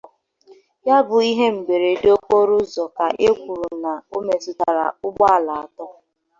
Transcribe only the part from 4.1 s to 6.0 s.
o metụtàrà ụgbọala atọ